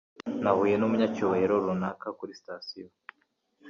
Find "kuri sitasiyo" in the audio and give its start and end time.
2.17-2.87